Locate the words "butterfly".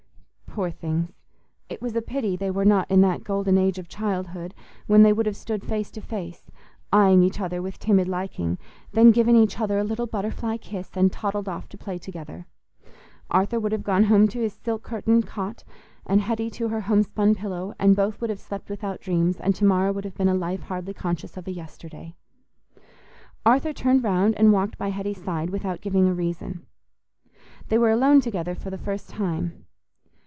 10.07-10.57